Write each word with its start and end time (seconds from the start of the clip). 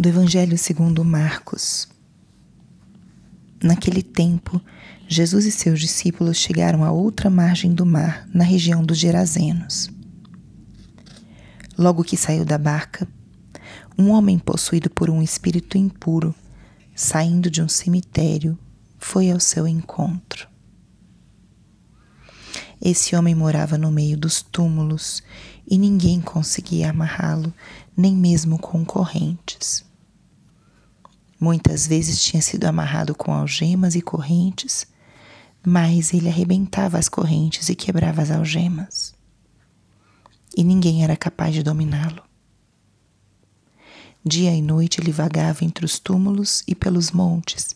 do 0.00 0.08
Evangelho 0.08 0.56
segundo 0.56 1.04
Marcos. 1.04 1.86
Naquele 3.62 4.02
tempo, 4.02 4.58
Jesus 5.06 5.44
e 5.44 5.52
seus 5.52 5.78
discípulos 5.78 6.38
chegaram 6.38 6.82
à 6.82 6.90
outra 6.90 7.28
margem 7.28 7.74
do 7.74 7.84
mar, 7.84 8.26
na 8.32 8.42
região 8.42 8.82
dos 8.82 8.96
Gerazenos. 8.96 9.90
Logo 11.76 12.02
que 12.02 12.16
saiu 12.16 12.46
da 12.46 12.56
barca, 12.56 13.06
um 13.98 14.08
homem 14.08 14.38
possuído 14.38 14.88
por 14.88 15.10
um 15.10 15.20
espírito 15.20 15.76
impuro, 15.76 16.34
saindo 16.94 17.50
de 17.50 17.60
um 17.60 17.68
cemitério, 17.68 18.58
foi 18.98 19.30
ao 19.30 19.38
seu 19.38 19.68
encontro. 19.68 20.48
Esse 22.80 23.14
homem 23.14 23.34
morava 23.34 23.76
no 23.76 23.90
meio 23.90 24.16
dos 24.16 24.40
túmulos 24.40 25.22
e 25.70 25.76
ninguém 25.76 26.22
conseguia 26.22 26.88
amarrá-lo, 26.88 27.52
nem 27.94 28.16
mesmo 28.16 28.58
com 28.58 28.82
correntes. 28.82 29.89
Muitas 31.40 31.86
vezes 31.86 32.22
tinha 32.22 32.42
sido 32.42 32.66
amarrado 32.66 33.14
com 33.14 33.32
algemas 33.32 33.94
e 33.94 34.02
correntes, 34.02 34.86
mas 35.64 36.12
ele 36.12 36.28
arrebentava 36.28 36.98
as 36.98 37.08
correntes 37.08 37.70
e 37.70 37.74
quebrava 37.74 38.20
as 38.20 38.30
algemas. 38.30 39.14
E 40.54 40.62
ninguém 40.62 41.02
era 41.02 41.16
capaz 41.16 41.54
de 41.54 41.62
dominá-lo. 41.62 42.22
Dia 44.22 44.54
e 44.54 44.60
noite 44.60 45.00
ele 45.00 45.10
vagava 45.10 45.64
entre 45.64 45.86
os 45.86 45.98
túmulos 45.98 46.62
e 46.68 46.74
pelos 46.74 47.10
montes, 47.10 47.74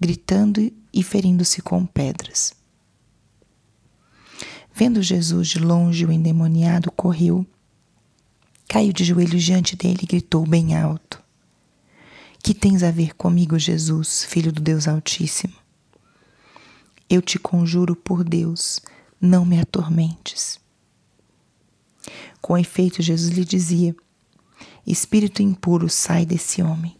gritando 0.00 0.72
e 0.92 1.02
ferindo-se 1.04 1.62
com 1.62 1.86
pedras. 1.86 2.52
Vendo 4.74 5.00
Jesus 5.02 5.46
de 5.46 5.60
longe, 5.60 6.04
o 6.04 6.10
endemoniado 6.10 6.90
correu, 6.90 7.46
caiu 8.68 8.92
de 8.92 9.04
joelhos 9.04 9.44
diante 9.44 9.76
dele 9.76 10.00
e 10.02 10.06
gritou 10.06 10.44
bem 10.44 10.76
alto: 10.76 11.22
Que 12.42 12.54
tens 12.54 12.82
a 12.82 12.90
ver 12.90 13.14
comigo, 13.14 13.58
Jesus, 13.58 14.24
filho 14.24 14.52
do 14.52 14.60
Deus 14.60 14.88
Altíssimo? 14.88 15.54
Eu 17.08 17.20
te 17.22 17.38
conjuro 17.38 17.96
por 17.96 18.22
Deus, 18.22 18.80
não 19.20 19.44
me 19.44 19.60
atormentes. 19.60 20.60
Com 22.40 22.56
efeito, 22.56 23.02
Jesus 23.02 23.30
lhe 23.30 23.44
dizia: 23.44 23.94
Espírito 24.86 25.42
impuro, 25.42 25.88
sai 25.88 26.24
desse 26.24 26.62
homem. 26.62 26.96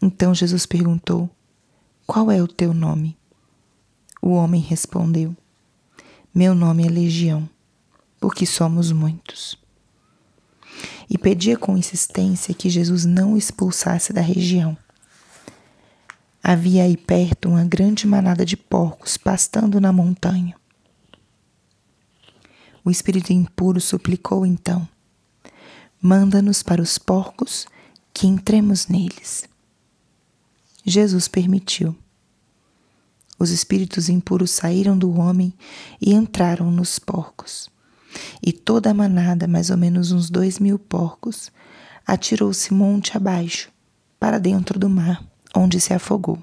Então 0.00 0.34
Jesus 0.34 0.66
perguntou: 0.66 1.30
Qual 2.06 2.30
é 2.30 2.42
o 2.42 2.48
teu 2.48 2.72
nome? 2.74 3.16
O 4.20 4.30
homem 4.30 4.60
respondeu: 4.60 5.36
meu 6.36 6.52
nome 6.52 6.84
é 6.84 6.90
Legião, 6.90 7.48
porque 8.18 8.44
somos 8.44 8.90
muitos. 8.90 9.56
E 11.08 11.18
pedia 11.18 11.56
com 11.56 11.76
insistência 11.76 12.54
que 12.54 12.70
Jesus 12.70 13.04
não 13.04 13.34
o 13.34 13.36
expulsasse 13.36 14.12
da 14.12 14.20
região. 14.20 14.76
Havia 16.42 16.84
aí 16.84 16.96
perto 16.96 17.48
uma 17.48 17.64
grande 17.64 18.06
manada 18.06 18.44
de 18.44 18.56
porcos 18.56 19.16
pastando 19.16 19.80
na 19.80 19.92
montanha. 19.92 20.54
O 22.84 22.90
espírito 22.90 23.32
impuro 23.32 23.80
suplicou 23.80 24.44
então: 24.44 24.86
Manda-nos 26.00 26.62
para 26.62 26.82
os 26.82 26.98
porcos, 26.98 27.66
que 28.12 28.26
entremos 28.26 28.86
neles. 28.88 29.48
Jesus 30.84 31.26
permitiu. 31.26 31.96
Os 33.38 33.50
espíritos 33.50 34.08
impuros 34.08 34.50
saíram 34.50 34.96
do 34.96 35.18
homem 35.18 35.52
e 36.00 36.12
entraram 36.12 36.70
nos 36.70 36.98
porcos. 36.98 37.68
E 38.42 38.52
toda 38.52 38.90
a 38.90 38.94
manada, 38.94 39.46
mais 39.46 39.70
ou 39.70 39.76
menos 39.76 40.12
uns 40.12 40.30
dois 40.30 40.58
mil 40.58 40.78
porcos, 40.78 41.50
atirou-se 42.06 42.72
monte 42.72 43.16
abaixo, 43.16 43.70
para 44.18 44.38
dentro 44.38 44.78
do 44.78 44.88
mar, 44.88 45.24
onde 45.54 45.80
se 45.80 45.92
afogou. 45.92 46.38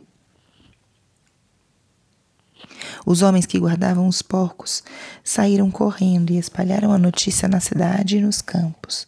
Os 3.06 3.22
homens 3.22 3.46
que 3.46 3.60
guardavam 3.60 4.08
os 4.08 4.22
porcos 4.22 4.84
saíram 5.24 5.72
correndo 5.72 6.32
e 6.32 6.38
espalharam 6.38 6.92
a 6.92 6.98
notícia 6.98 7.48
na 7.48 7.60
cidade 7.60 8.18
e 8.18 8.22
nos 8.22 8.42
campos. 8.42 9.08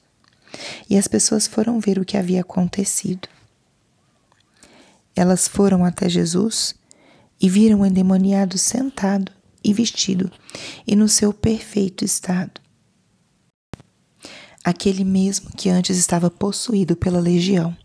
E 0.89 0.97
as 0.97 1.07
pessoas 1.07 1.47
foram 1.47 1.79
ver 1.79 1.99
o 1.99 2.05
que 2.05 2.17
havia 2.17 2.41
acontecido. 2.41 3.27
Elas 5.15 5.47
foram 5.47 5.85
até 5.85 6.09
Jesus 6.09 6.75
e 7.39 7.49
viram 7.49 7.81
o 7.81 7.85
endemoniado 7.85 8.57
sentado 8.57 9.31
e 9.63 9.73
vestido 9.73 10.31
e 10.85 10.95
no 10.95 11.07
seu 11.07 11.33
perfeito 11.33 12.03
estado. 12.03 12.61
Aquele 14.63 15.03
mesmo 15.03 15.51
que 15.55 15.69
antes 15.69 15.97
estava 15.97 16.29
possuído 16.29 16.95
pela 16.95 17.19
legião. 17.19 17.75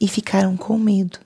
E 0.00 0.08
ficaram 0.08 0.56
com 0.56 0.76
medo. 0.76 1.18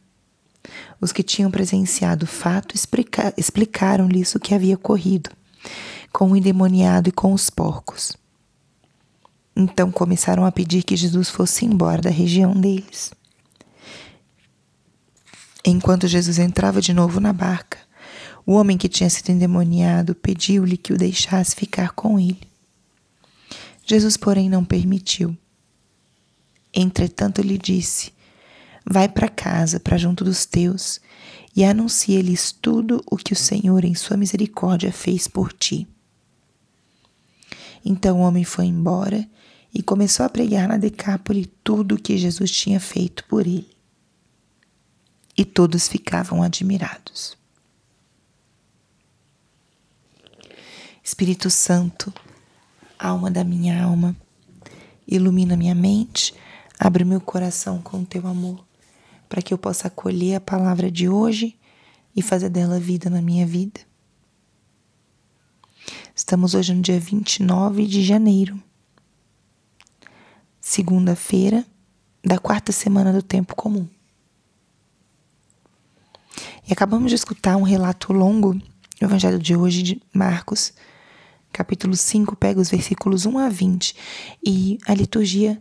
Os 1.01 1.11
que 1.11 1.23
tinham 1.23 1.51
presenciado 1.51 2.25
o 2.25 2.29
fato 2.29 2.75
explica 2.75 3.33
explicaram-lhes 3.37 4.35
o 4.35 4.41
que 4.41 4.55
havia 4.55 4.75
ocorrido 4.75 5.31
com 6.13 6.31
o 6.31 6.37
endemoniado 6.37 7.09
e 7.09 7.13
com 7.13 7.33
os 7.33 7.51
porcos. 7.51 8.17
Então 9.55 9.91
começaram 9.91 10.45
a 10.45 10.53
pedir 10.53 10.83
que 10.83 10.97
Jesus 10.97 11.29
fosse 11.29 11.65
embora 11.65 12.03
da 12.03 12.11
região 12.11 12.53
deles. 12.53 13.13
Enquanto 15.65 16.07
Jesus 16.07 16.39
entrava 16.39 16.81
de 16.81 16.95
novo 16.95 17.21
na 17.21 17.33
barca, 17.33 17.79
o 18.47 18.53
homem 18.53 18.79
que 18.79 18.89
tinha 18.89 19.11
sido 19.11 19.31
endemoniado 19.31 20.15
pediu-lhe 20.15 20.77
que 20.77 20.93
o 20.93 20.97
deixasse 20.97 21.57
ficar 21.57 21.93
com 21.93 22.19
ele. 22.19 22.49
Jesus, 23.85 24.17
porém, 24.17 24.49
não 24.49 24.65
permitiu. 24.65 25.37
Entretanto, 26.73 27.43
lhe 27.43 27.59
disse: 27.59 28.13
Vai 28.89 29.09
para 29.09 29.29
casa, 29.29 29.81
para 29.81 29.99
junto 29.99 30.25
dos 30.25 30.47
teus, 30.47 31.01
e 31.57 31.65
anuncia-lhes 31.65 32.53
tudo 32.53 33.03
o 33.11 33.17
que 33.17 33.33
o 33.33 33.37
Senhor, 33.37 33.85
em 33.85 33.95
sua 33.95 34.17
misericórdia, 34.17 34.93
fez 34.93 35.27
por 35.27 35.53
ti. 35.53 35.89
Então 37.85 38.21
o 38.21 38.23
homem 38.23 38.45
foi 38.45 38.67
embora 38.67 39.29
e 39.73 39.83
começou 39.83 40.25
a 40.25 40.29
pregar 40.29 40.69
na 40.69 40.77
Decápole 40.77 41.47
tudo 41.65 41.95
o 41.95 42.01
que 42.01 42.17
Jesus 42.17 42.51
tinha 42.51 42.81
feito 42.81 43.25
por 43.25 43.47
ele 43.47 43.77
e 45.37 45.45
todos 45.45 45.87
ficavam 45.87 46.43
admirados. 46.43 47.37
Espírito 51.07 51.49
Santo, 51.49 52.13
alma 52.99 53.31
da 53.31 53.45
minha 53.45 53.81
alma, 53.81 54.17
ilumina 55.07 55.57
minha 55.57 55.73
mente, 55.73 56.35
abre 56.81 57.05
meu 57.05 57.21
coração 57.21 57.81
com 57.81 58.05
teu 58.05 58.27
amor, 58.27 58.67
para 59.29 59.41
que 59.41 59.55
eu 59.55 59.57
possa 59.57 59.87
acolher 59.87 60.35
a 60.35 60.41
palavra 60.41 60.91
de 60.91 61.09
hoje 61.09 61.57
e 62.15 62.21
fazer 62.21 62.49
dela 62.49 62.81
vida 62.81 63.09
na 63.09 63.23
minha 63.23 63.47
vida. 63.47 63.81
Estamos 66.13 66.55
hoje 66.55 66.75
no 66.75 66.83
dia 66.83 66.99
29 66.99 67.87
de 67.87 68.03
janeiro, 68.03 68.61
segunda-feira 70.61 71.65
da 72.25 72.37
quarta 72.37 72.73
semana 72.73 73.13
do 73.13 73.23
tempo 73.23 73.55
comum. 73.55 73.89
E 76.69 76.73
acabamos 76.73 77.11
de 77.11 77.15
escutar 77.15 77.57
um 77.57 77.63
relato 77.63 78.13
longo 78.13 78.55
do 78.55 78.63
Evangelho 79.01 79.39
de 79.39 79.55
hoje 79.55 79.85
de 79.85 80.03
Marcos, 80.13 80.73
capítulo 81.57 81.97
5, 81.97 82.37
pega 82.37 82.61
os 82.61 82.69
versículos 82.69 83.25
1 83.25 83.39
a 83.39 83.49
20, 83.49 83.97
e 84.45 84.77
a 84.87 84.93
liturgia 84.93 85.59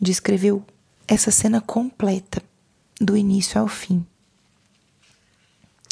descreveu 0.00 0.64
essa 1.08 1.32
cena 1.32 1.60
completa, 1.60 2.40
do 3.00 3.16
início 3.16 3.60
ao 3.60 3.66
fim. 3.66 4.06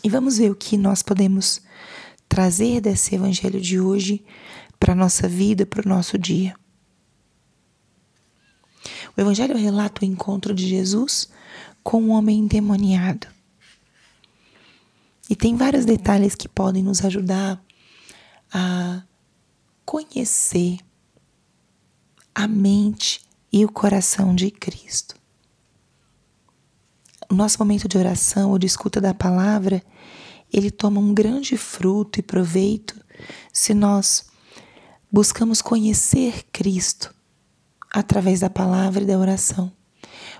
E 0.04 0.08
vamos 0.08 0.38
ver 0.38 0.52
o 0.52 0.54
que 0.54 0.76
nós 0.76 1.02
podemos 1.02 1.60
trazer 2.28 2.80
desse 2.80 3.16
Evangelho 3.16 3.60
de 3.60 3.80
hoje 3.80 4.24
para 4.78 4.92
a 4.92 4.96
nossa 4.96 5.26
vida, 5.26 5.66
para 5.66 5.84
o 5.84 5.88
nosso 5.88 6.16
dia. 6.16 6.54
O 9.16 9.20
Evangelho 9.20 9.56
relata 9.56 10.04
o 10.04 10.08
encontro 10.08 10.54
de 10.54 10.68
Jesus 10.68 11.28
com 11.82 12.00
um 12.00 12.10
homem 12.10 12.38
endemoniado. 12.38 13.26
E 15.28 15.34
tem 15.34 15.56
vários 15.56 15.84
detalhes 15.84 16.36
que 16.36 16.48
podem 16.48 16.84
nos 16.84 17.04
ajudar 17.04 17.60
a 18.52 19.02
conhecer 19.90 20.78
a 22.32 22.46
mente 22.46 23.22
e 23.52 23.64
o 23.64 23.72
coração 23.72 24.36
de 24.36 24.48
Cristo. 24.48 25.16
O 27.28 27.34
nosso 27.34 27.58
momento 27.58 27.88
de 27.88 27.98
oração 27.98 28.52
ou 28.52 28.58
de 28.58 28.68
escuta 28.68 29.00
da 29.00 29.12
palavra, 29.12 29.82
ele 30.52 30.70
toma 30.70 31.00
um 31.00 31.12
grande 31.12 31.56
fruto 31.56 32.20
e 32.20 32.22
proveito 32.22 33.04
se 33.52 33.74
nós 33.74 34.26
buscamos 35.10 35.60
conhecer 35.60 36.44
Cristo 36.52 37.12
através 37.92 38.38
da 38.38 38.48
palavra 38.48 39.02
e 39.02 39.06
da 39.06 39.18
oração 39.18 39.72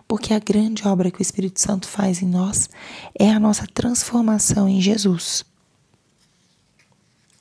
porque 0.06 0.34
a 0.34 0.40
grande 0.40 0.86
obra 0.88 1.08
que 1.08 1.20
o 1.20 1.22
Espírito 1.22 1.60
Santo 1.60 1.86
faz 1.86 2.20
em 2.20 2.26
nós 2.26 2.68
é 3.16 3.30
a 3.30 3.38
nossa 3.38 3.64
transformação 3.72 4.68
em 4.68 4.80
Jesus. 4.80 5.44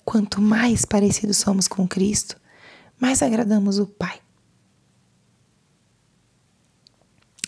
Quanto 0.09 0.41
mais 0.41 0.85
parecidos 0.85 1.37
somos 1.37 1.67
com 1.67 1.87
Cristo, 1.87 2.35
mais 2.99 3.21
agradamos 3.21 3.77
o 3.77 3.85
Pai. 3.85 4.19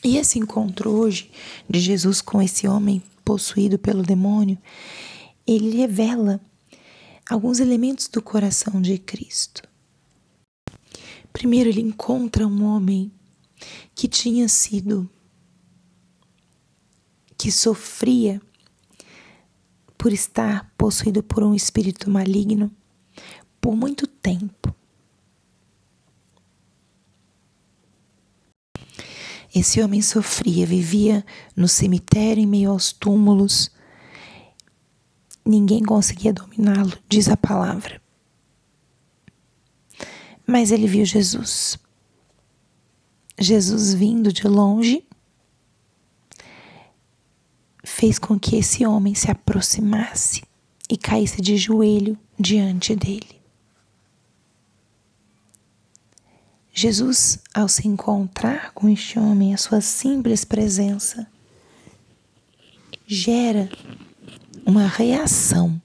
E 0.03 0.15
esse 0.17 0.37
encontro 0.37 0.91
hoje 0.91 1.31
de 1.67 1.79
Jesus 1.79 2.21
com 2.21 2.39
esse 2.39 2.67
homem 2.67 3.01
possuído 3.25 3.79
pelo 3.79 4.03
demônio, 4.03 4.59
ele 5.47 5.75
revela 5.75 6.39
alguns 7.27 7.59
elementos 7.59 8.07
do 8.07 8.21
coração 8.21 8.79
de 8.79 8.99
Cristo. 8.99 9.63
Primeiro, 11.33 11.67
ele 11.67 11.81
encontra 11.81 12.45
um 12.45 12.63
homem 12.63 13.11
que 13.95 14.07
tinha 14.07 14.47
sido, 14.47 15.09
que 17.35 17.51
sofria 17.51 18.39
por 20.01 20.11
estar 20.11 20.67
possuído 20.75 21.21
por 21.21 21.43
um 21.43 21.53
espírito 21.53 22.09
maligno 22.09 22.71
por 23.61 23.75
muito 23.75 24.07
tempo. 24.07 24.73
Esse 29.53 29.79
homem 29.79 30.01
sofria, 30.01 30.65
vivia 30.65 31.23
no 31.55 31.67
cemitério 31.67 32.41
em 32.41 32.47
meio 32.47 32.71
aos 32.71 32.91
túmulos. 32.91 33.69
Ninguém 35.45 35.83
conseguia 35.83 36.33
dominá-lo, 36.33 36.97
diz 37.07 37.29
a 37.29 37.37
palavra. 37.37 38.01
Mas 40.47 40.71
ele 40.71 40.87
viu 40.87 41.05
Jesus. 41.05 41.77
Jesus 43.37 43.93
vindo 43.93 44.33
de 44.33 44.47
longe 44.47 45.07
fez 48.01 48.17
com 48.17 48.39
que 48.39 48.55
esse 48.55 48.83
homem 48.83 49.13
se 49.13 49.29
aproximasse 49.29 50.41
e 50.89 50.97
caísse 50.97 51.39
de 51.39 51.55
joelho 51.55 52.17
diante 52.39 52.95
dele. 52.95 53.39
Jesus, 56.73 57.37
ao 57.53 57.67
se 57.67 57.87
encontrar 57.87 58.71
com 58.73 58.89
este 58.89 59.19
homem, 59.19 59.53
a 59.53 59.57
sua 59.57 59.81
simples 59.81 60.43
presença 60.43 61.27
gera 63.05 63.69
uma 64.65 64.87
reação. 64.87 65.79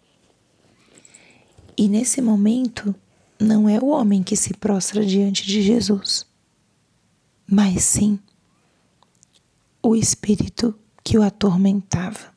E 1.76 1.86
nesse 1.86 2.22
momento, 2.22 2.94
não 3.38 3.68
é 3.68 3.78
o 3.78 3.88
homem 3.88 4.22
que 4.22 4.36
se 4.36 4.54
prostra 4.54 5.04
diante 5.04 5.44
de 5.44 5.60
Jesus, 5.60 6.24
mas 7.46 7.84
sim 7.84 8.18
o 9.82 9.94
espírito 9.94 10.74
que 11.06 11.16
o 11.16 11.22
atormentava. 11.22 12.34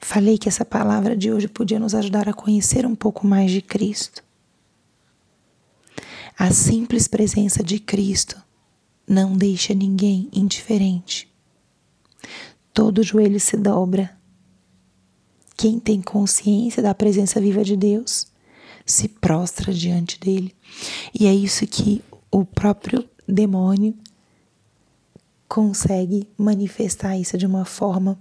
Falei 0.00 0.36
que 0.36 0.48
essa 0.48 0.64
palavra 0.64 1.16
de 1.16 1.32
hoje 1.32 1.46
podia 1.46 1.78
nos 1.78 1.94
ajudar 1.94 2.28
a 2.28 2.34
conhecer 2.34 2.84
um 2.84 2.96
pouco 2.96 3.24
mais 3.24 3.52
de 3.52 3.62
Cristo. 3.62 4.24
A 6.36 6.50
simples 6.50 7.06
presença 7.06 7.62
de 7.62 7.78
Cristo 7.78 8.36
não 9.06 9.36
deixa 9.36 9.72
ninguém 9.72 10.28
indiferente. 10.32 11.32
Todo 12.72 13.04
joelho 13.04 13.38
se 13.38 13.56
dobra. 13.56 14.10
Quem 15.56 15.78
tem 15.78 16.02
consciência 16.02 16.82
da 16.82 16.92
presença 16.92 17.40
viva 17.40 17.62
de 17.62 17.76
Deus 17.76 18.26
se 18.84 19.06
prostra 19.06 19.72
diante 19.72 20.18
dele. 20.18 20.52
E 21.16 21.28
é 21.28 21.32
isso 21.32 21.64
que 21.64 22.02
o 22.28 22.44
próprio 22.44 23.08
demônio 23.28 23.96
consegue 25.54 26.28
manifestar 26.36 27.16
isso 27.16 27.38
de 27.38 27.46
uma 27.46 27.64
forma 27.64 28.18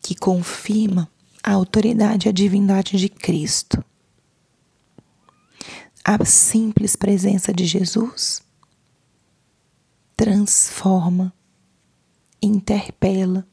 que 0.00 0.14
confirma 0.14 1.06
a 1.42 1.52
autoridade 1.52 2.26
e 2.26 2.30
a 2.30 2.32
divindade 2.32 2.96
de 2.96 3.10
Cristo 3.10 3.84
a 6.02 6.24
simples 6.24 6.96
presença 6.96 7.52
de 7.52 7.66
Jesus 7.66 8.42
transforma, 10.16 11.30
interpela 12.40 13.46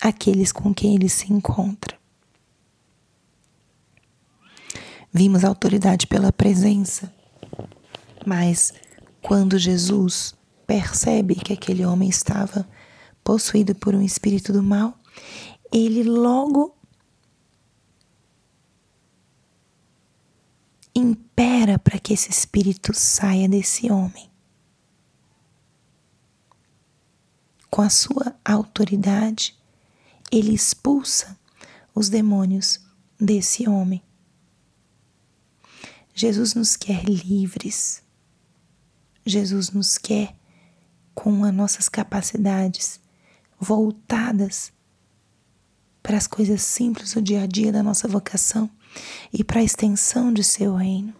aqueles 0.00 0.50
com 0.50 0.74
quem 0.74 0.96
ele 0.96 1.08
se 1.08 1.32
encontra. 1.32 1.96
Vimos 5.12 5.44
a 5.44 5.48
autoridade 5.48 6.08
pela 6.08 6.32
presença, 6.32 7.14
mas 8.26 8.74
quando 9.26 9.58
Jesus 9.58 10.36
percebe 10.68 11.34
que 11.34 11.52
aquele 11.52 11.84
homem 11.84 12.08
estava 12.08 12.64
possuído 13.24 13.74
por 13.74 13.92
um 13.92 14.00
espírito 14.00 14.52
do 14.52 14.62
mal, 14.62 14.96
ele 15.72 16.04
logo 16.04 16.76
impera 20.94 21.76
para 21.76 21.98
que 21.98 22.12
esse 22.12 22.30
espírito 22.30 22.94
saia 22.94 23.48
desse 23.48 23.90
homem. 23.90 24.30
Com 27.68 27.82
a 27.82 27.90
sua 27.90 28.32
autoridade, 28.44 29.58
ele 30.30 30.54
expulsa 30.54 31.36
os 31.92 32.08
demônios 32.08 32.78
desse 33.20 33.68
homem. 33.68 34.00
Jesus 36.14 36.54
nos 36.54 36.76
quer 36.76 37.02
livres. 37.02 38.05
Jesus 39.26 39.70
nos 39.70 39.98
quer 39.98 40.36
com 41.12 41.44
as 41.44 41.52
nossas 41.52 41.88
capacidades 41.88 43.00
voltadas 43.58 44.72
para 46.00 46.16
as 46.16 46.28
coisas 46.28 46.62
simples 46.62 47.14
do 47.14 47.20
dia 47.20 47.42
a 47.42 47.46
dia 47.46 47.72
da 47.72 47.82
nossa 47.82 48.06
vocação 48.06 48.70
e 49.32 49.42
para 49.42 49.58
a 49.58 49.64
extensão 49.64 50.32
de 50.32 50.44
seu 50.44 50.76
reino. 50.76 51.12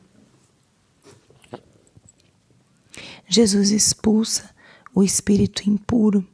Jesus 3.27 3.71
expulsa 3.71 4.55
o 4.95 5.03
espírito 5.03 5.69
impuro 5.69 6.25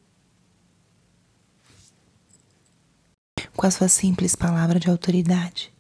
com 3.57 3.67
a 3.67 3.71
sua 3.71 3.89
simples 3.89 4.37
palavra 4.37 4.79
de 4.79 4.91
autoridade. 4.91 5.73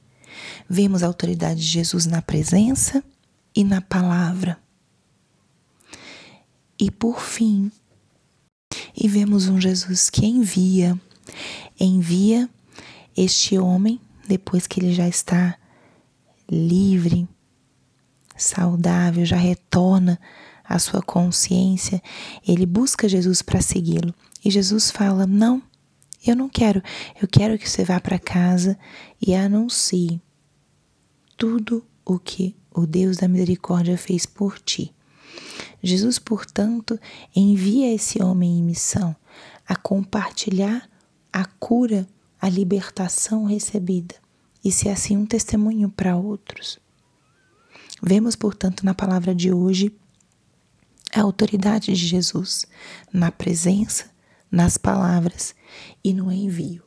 Vemos 0.69 1.03
a 1.03 1.07
autoridade 1.07 1.61
de 1.61 1.67
Jesus 1.67 2.07
na 2.07 2.23
presença 2.23 3.05
e 3.55 3.63
na 3.63 3.83
palavra. 3.83 4.62
E 6.83 6.91
por 6.91 7.21
fim, 7.21 7.71
e 9.01 9.07
vemos 9.07 9.47
um 9.47 9.61
Jesus 9.61 10.11
que 10.11 10.27
envia, 10.27 11.01
envia 11.79 12.51
este 13.17 13.57
homem 13.57 14.01
depois 14.27 14.67
que 14.67 14.81
ele 14.81 14.93
já 14.93 15.09
está 15.09 15.57
livre, 16.51 17.29
saudável, 18.37 19.25
já 19.25 19.37
retorna 19.37 20.21
à 20.65 20.77
sua 20.81 21.01
consciência, 21.01 22.03
ele 22.45 22.67
busca 22.67 23.09
Jesus 23.09 23.43
para 23.43 23.63
segui-lo. 23.63 24.13
E 24.45 24.51
Jesus 24.51 24.91
fala: 24.91 25.25
Não, 25.25 25.63
eu 26.27 26.35
não 26.35 26.49
quero. 26.49 26.83
Eu 27.23 27.29
quero 27.29 27.57
que 27.61 27.71
você 27.71 27.85
vá 27.85 28.01
para 28.01 28.19
casa 28.19 28.77
e 29.25 29.37
anuncie 29.37 30.21
tudo 31.37 31.87
o 32.05 32.19
que 32.19 32.57
o 32.75 32.89
Deus 32.89 33.19
da 33.19 33.29
misericórdia 33.29 33.97
fez 33.97 34.27
por 34.27 34.59
ti. 34.59 34.93
Jesus, 35.83 36.19
portanto, 36.19 36.99
envia 37.35 37.93
esse 37.93 38.23
homem 38.23 38.59
em 38.59 38.63
missão 38.63 39.17
a 39.67 39.75
compartilhar 39.75 40.89
a 41.33 41.45
cura 41.45 42.07
a 42.41 42.49
libertação 42.49 43.45
recebida 43.45 44.15
e 44.65 44.71
ser 44.71 44.89
assim 44.89 45.17
um 45.17 45.25
testemunho 45.25 45.89
para 45.89 46.17
outros. 46.17 46.79
Vemos, 48.03 48.35
portanto, 48.35 48.85
na 48.85 48.95
palavra 48.95 49.35
de 49.35 49.53
hoje 49.53 49.97
a 51.15 51.21
autoridade 51.21 51.93
de 51.93 52.07
Jesus 52.07 52.67
na 53.13 53.31
presença, 53.31 54.11
nas 54.51 54.77
palavras 54.77 55.55
e 56.03 56.13
no 56.13 56.33
envio. 56.33 56.83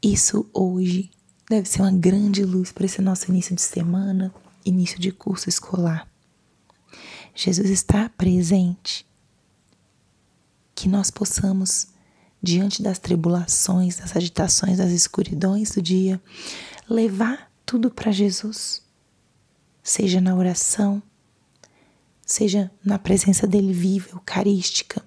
Isso 0.00 0.48
hoje 0.54 1.10
deve 1.48 1.68
ser 1.68 1.82
uma 1.82 1.90
grande 1.90 2.44
luz 2.44 2.70
para 2.70 2.86
esse 2.86 3.02
nosso 3.02 3.30
início 3.30 3.56
de 3.56 3.62
semana, 3.62 4.32
início 4.64 5.00
de 5.00 5.10
curso 5.10 5.48
escolar. 5.48 6.06
Jesus 7.40 7.70
está 7.70 8.08
presente. 8.08 9.06
Que 10.74 10.88
nós 10.88 11.08
possamos 11.08 11.86
diante 12.42 12.82
das 12.82 12.98
tribulações, 12.98 13.98
das 13.98 14.16
agitações, 14.16 14.78
das 14.78 14.90
escuridões 14.90 15.70
do 15.70 15.80
dia, 15.80 16.20
levar 16.90 17.48
tudo 17.64 17.92
para 17.92 18.10
Jesus, 18.10 18.82
seja 19.82 20.20
na 20.20 20.34
oração, 20.34 21.00
seja 22.26 22.72
na 22.84 22.98
presença 22.98 23.46
dele 23.46 23.72
viva, 23.72 24.10
eucarística. 24.10 25.00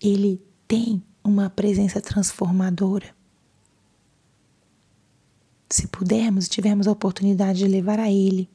Ele 0.00 0.42
tem 0.66 1.00
uma 1.22 1.48
presença 1.48 2.00
transformadora. 2.00 3.14
Se 5.70 5.86
pudermos, 5.86 6.48
tivermos 6.48 6.88
a 6.88 6.92
oportunidade 6.92 7.60
de 7.60 7.68
levar 7.68 8.00
a 8.00 8.10
Ele 8.10 8.48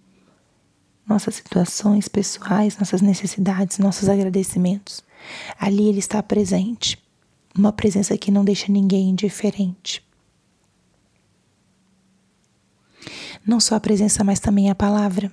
nossas 1.07 1.35
situações 1.35 2.07
pessoais, 2.07 2.77
nossas 2.77 3.01
necessidades, 3.01 3.77
nossos 3.77 4.09
agradecimentos, 4.09 5.03
Ali 5.57 5.87
ele 5.87 5.99
está 5.99 6.21
presente, 6.21 7.01
uma 7.55 7.71
presença 7.71 8.17
que 8.17 8.29
não 8.29 8.43
deixa 8.43 8.69
ninguém 8.69 9.09
indiferente. 9.09 10.03
não 13.45 13.59
só 13.59 13.75
a 13.75 13.79
presença, 13.79 14.23
mas 14.23 14.39
também 14.39 14.69
a 14.69 14.75
palavra. 14.75 15.31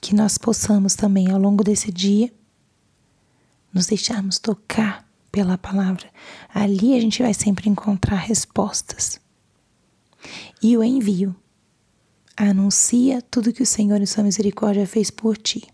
Que 0.00 0.14
nós 0.14 0.36
possamos 0.36 0.94
também, 0.94 1.30
ao 1.30 1.38
longo 1.38 1.62
desse 1.64 1.90
dia, 1.90 2.32
nos 3.72 3.86
deixarmos 3.86 4.38
tocar 4.38 5.08
pela 5.30 5.56
palavra. 5.56 6.10
Ali 6.52 6.96
a 6.96 7.00
gente 7.00 7.22
vai 7.22 7.32
sempre 7.32 7.70
encontrar 7.70 8.16
respostas. 8.16 9.20
E 10.62 10.76
o 10.76 10.82
envio 10.82 11.34
anuncia 12.36 13.22
tudo 13.22 13.52
que 13.52 13.62
o 13.62 13.66
Senhor 13.66 14.00
em 14.00 14.06
sua 14.06 14.24
misericórdia 14.24 14.86
fez 14.86 15.10
por 15.10 15.36
ti. 15.36 15.66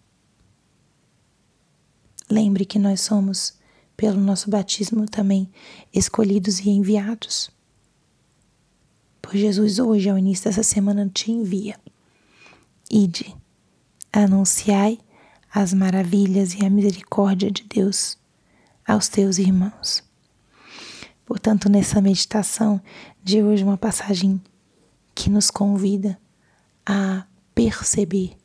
Lembre 2.31 2.65
que 2.65 2.79
nós 2.79 3.01
somos, 3.01 3.55
pelo 3.97 4.21
nosso 4.21 4.51
batismo, 4.51 5.07
também 5.07 5.51
escolhidos 5.93 6.61
e 6.61 6.71
enviados. 6.71 7.51
Por 9.21 9.37
Jesus, 9.37 9.79
hoje, 9.79 10.09
ao 10.09 10.19
início 10.19 10.45
dessa 10.45 10.63
semana, 10.63 11.11
te 11.13 11.33
envia. 11.33 11.79
Ide, 12.91 13.35
anunciai 14.13 14.99
as 15.53 15.73
maravilhas 15.73 16.55
e 16.55 16.65
a 16.65 16.71
misericórdia 16.71 17.51
de 17.51 17.65
Deus 17.65 18.17
aos 18.87 19.09
teus 19.09 19.39
irmãos. 19.39 20.03
Portanto, 21.27 21.69
nessa 21.69 22.01
meditação 22.01 22.81
de 23.23 23.43
hoje, 23.43 23.63
uma 23.63 23.77
passagem 23.77 24.41
que 25.15 25.29
nos 25.31 25.51
convida 25.51 26.19
a 26.93 27.25
perceber 27.55 28.37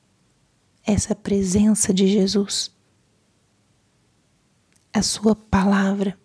essa 0.85 1.15
presença 1.15 1.91
de 1.91 2.05
Jesus, 2.05 2.71
a 4.93 5.01
Sua 5.01 5.35
palavra 5.35 6.15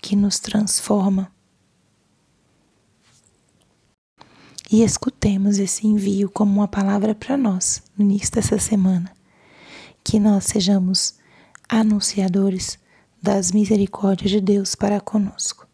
que 0.00 0.14
nos 0.14 0.38
transforma. 0.38 1.32
E 4.70 4.84
escutemos 4.84 5.58
esse 5.58 5.84
envio 5.84 6.30
como 6.30 6.60
uma 6.60 6.68
palavra 6.68 7.12
para 7.12 7.36
nós 7.36 7.82
no 7.96 8.04
início 8.04 8.30
dessa 8.34 8.58
semana. 8.60 9.12
Que 10.04 10.20
nós 10.20 10.44
sejamos 10.44 11.18
anunciadores 11.68 12.78
das 13.20 13.50
misericórdias 13.50 14.30
de 14.30 14.40
Deus 14.40 14.76
para 14.76 15.00
conosco. 15.00 15.66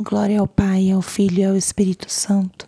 Glória 0.00 0.40
ao 0.40 0.48
Pai, 0.48 0.90
ao 0.90 1.02
Filho 1.02 1.40
e 1.40 1.44
ao 1.44 1.56
Espírito 1.56 2.10
Santo 2.10 2.67